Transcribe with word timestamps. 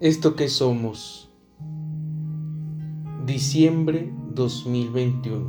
¿Esto 0.00 0.36
que 0.36 0.48
somos? 0.48 1.28
Diciembre 3.26 4.08
2021. 4.32 5.44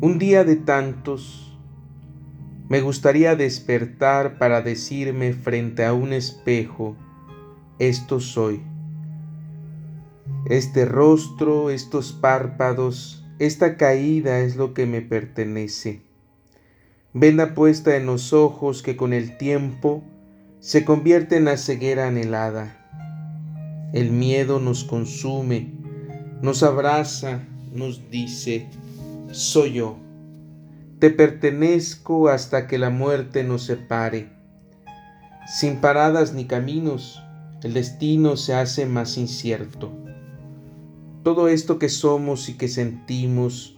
Un 0.00 0.18
día 0.18 0.42
de 0.44 0.56
tantos, 0.56 1.54
me 2.70 2.80
gustaría 2.80 3.36
despertar 3.36 4.38
para 4.38 4.62
decirme 4.62 5.34
frente 5.34 5.84
a 5.84 5.92
un 5.92 6.14
espejo, 6.14 6.96
esto 7.78 8.18
soy. 8.20 8.62
Este 10.46 10.86
rostro, 10.86 11.68
estos 11.68 12.12
párpados, 12.14 13.26
esta 13.38 13.76
caída 13.76 14.40
es 14.40 14.56
lo 14.56 14.72
que 14.72 14.86
me 14.86 15.02
pertenece. 15.02 16.00
Venda 17.12 17.52
puesta 17.52 17.94
en 17.94 18.06
los 18.06 18.32
ojos 18.32 18.82
que 18.82 18.96
con 18.96 19.12
el 19.12 19.36
tiempo 19.36 20.02
se 20.66 20.84
convierte 20.84 21.36
en 21.36 21.44
la 21.44 21.58
ceguera 21.58 22.08
anhelada. 22.08 22.76
El 23.92 24.10
miedo 24.10 24.58
nos 24.58 24.82
consume, 24.82 25.70
nos 26.42 26.64
abraza, 26.64 27.44
nos 27.72 28.10
dice, 28.10 28.68
soy 29.30 29.74
yo. 29.74 29.96
Te 30.98 31.10
pertenezco 31.10 32.28
hasta 32.28 32.66
que 32.66 32.78
la 32.78 32.90
muerte 32.90 33.44
nos 33.44 33.62
separe. 33.62 34.28
Sin 35.46 35.76
paradas 35.76 36.34
ni 36.34 36.46
caminos, 36.46 37.22
el 37.62 37.72
destino 37.72 38.36
se 38.36 38.54
hace 38.54 38.86
más 38.86 39.18
incierto. 39.18 39.92
Todo 41.22 41.46
esto 41.46 41.78
que 41.78 41.88
somos 41.88 42.48
y 42.48 42.54
que 42.54 42.66
sentimos 42.66 43.76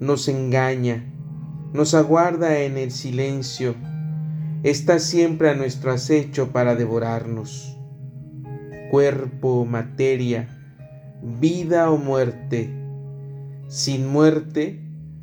nos 0.00 0.28
engaña, 0.28 1.04
nos 1.74 1.92
aguarda 1.92 2.60
en 2.60 2.78
el 2.78 2.92
silencio 2.92 3.74
está 4.64 4.98
siempre 4.98 5.50
a 5.50 5.54
nuestro 5.54 5.92
acecho 5.92 6.50
para 6.50 6.74
devorarnos. 6.74 7.76
Cuerpo, 8.90 9.66
materia, 9.66 10.48
vida 11.22 11.90
o 11.90 11.98
muerte. 11.98 12.70
Sin 13.68 14.06
muerte 14.06 14.80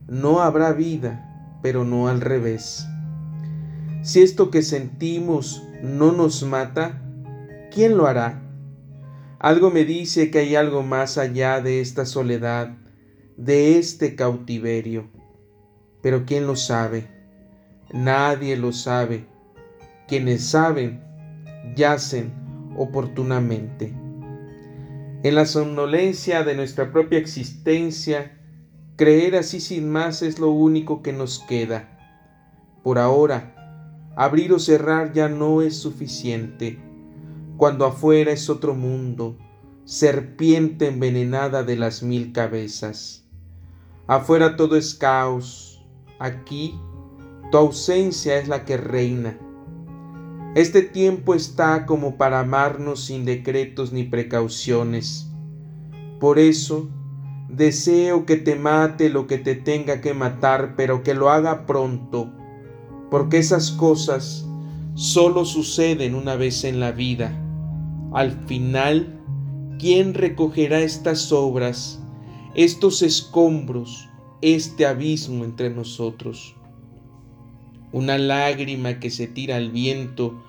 no 0.08 0.42
habrá 0.42 0.74
vida, 0.74 1.58
pero 1.64 1.84
no 1.84 2.08
al 2.08 2.22
revés. 2.22 2.86
Si 4.04 4.22
esto 4.22 4.52
que 4.52 4.62
sentimos 4.62 5.64
no 5.82 6.12
nos 6.12 6.44
mata, 6.44 7.02
¿quién 7.74 7.98
lo 7.98 8.06
hará? 8.06 8.44
Algo 9.40 9.72
me 9.72 9.86
dice 9.86 10.30
que 10.30 10.38
hay 10.38 10.56
algo 10.56 10.84
más 10.84 11.18
allá 11.18 11.62
de 11.62 11.82
esta 11.82 12.06
soledad, 12.06 12.78
de 13.38 13.80
este 13.80 14.16
cautiverio. 14.16 15.10
Pero 16.04 16.28
¿quién 16.28 16.46
lo 16.46 16.56
sabe? 16.56 17.08
Nadie 17.92 18.56
lo 18.56 18.72
sabe 18.72 19.31
quienes 20.12 20.44
saben 20.44 21.02
yacen 21.74 22.34
oportunamente. 22.76 23.94
En 25.24 25.36
la 25.36 25.46
somnolencia 25.46 26.44
de 26.44 26.54
nuestra 26.54 26.92
propia 26.92 27.18
existencia, 27.18 28.38
creer 28.98 29.38
así 29.38 29.62
sin 29.62 29.90
más 29.90 30.22
es 30.22 30.38
lo 30.38 30.50
único 30.50 31.02
que 31.02 31.14
nos 31.14 31.40
queda. 31.40 31.98
Por 32.84 33.00
ahora, 33.00 34.12
abrir 34.18 34.52
o 34.52 34.60
cerrar 34.60 35.14
ya 35.14 35.30
no 35.30 35.62
es 35.62 35.78
suficiente, 35.78 36.78
cuando 37.56 37.86
afuera 37.86 38.34
es 38.34 38.50
otro 38.50 38.76
mundo, 38.76 39.38
serpiente 39.86 40.88
envenenada 40.88 41.64
de 41.64 41.78
las 41.78 42.04
mil 42.04 42.34
cabezas. 42.34 43.30
Afuera 44.08 44.58
todo 44.58 44.76
es 44.76 44.94
caos, 44.94 45.86
aquí 46.20 46.78
tu 47.50 47.58
ausencia 47.58 48.38
es 48.38 48.50
la 48.50 48.66
que 48.66 48.76
reina 48.76 49.38
este 50.54 50.82
tiempo 50.82 51.34
está 51.34 51.86
como 51.86 52.18
para 52.18 52.42
amarnos 52.42 53.06
sin 53.06 53.24
decretos 53.24 53.94
ni 53.94 54.04
precauciones. 54.04 55.32
Por 56.20 56.40
eso, 56.40 56.90
deseo 57.48 58.26
que 58.26 58.36
te 58.36 58.56
mate 58.56 59.10
lo 59.10 59.28
que 59.28 59.38
te 59.38 59.56
tenga 59.56 60.02
que 60.02 60.14
matar, 60.14 60.76
pero 60.76 61.04
que 61.04 61.14
lo 61.14 61.30
haga 61.30 61.66
pronto, 61.66 62.30
porque 63.10 63.38
esas 63.38 63.72
cosas 63.72 64.46
solo 64.94 65.46
suceden 65.46 66.16
una 66.16 66.36
vez 66.36 66.66
en 66.66 66.82
la 66.82 66.92
vida. 66.92 67.32
Al 68.14 68.32
final, 68.46 69.22
¿quién 69.80 70.14
recogerá 70.14 70.82
estas 70.82 71.32
obras, 71.32 72.02
estos 72.56 73.02
escombros, 73.02 74.10
este 74.42 74.86
abismo 74.86 75.46
entre 75.46 75.70
nosotros? 75.70 76.56
Una 77.94 78.18
lágrima 78.18 79.00
que 79.00 79.10
se 79.10 79.28
tira 79.28 79.58
al 79.58 79.72
viento 79.72 80.44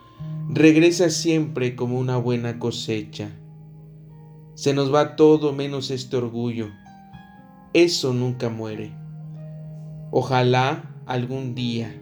regresa 0.49 1.11
siempre 1.11 1.75
como 1.75 1.99
una 1.99 2.17
buena 2.17 2.59
cosecha. 2.59 3.31
Se 4.55 4.75
nos 4.75 4.95
va 4.95 5.17
todo 5.17 5.53
menos 5.53 5.91
este 5.91 6.17
orgullo. 6.17 6.69
Eso 7.73 8.13
nunca 8.13 8.49
muere. 8.49 8.93
Ojalá 10.11 10.95
algún 11.07 11.55
día 11.55 11.95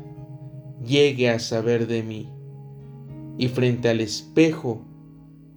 llegue 0.84 1.30
a 1.30 1.38
saber 1.38 1.86
de 1.86 2.02
mí 2.02 2.28
y 3.38 3.48
frente 3.48 3.88
al 3.88 4.00
espejo 4.00 4.84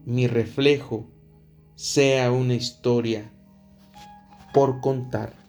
mi 0.05 0.27
reflejo 0.27 1.07
sea 1.75 2.31
una 2.31 2.53
historia 2.53 3.31
por 4.53 4.81
contar. 4.81 5.42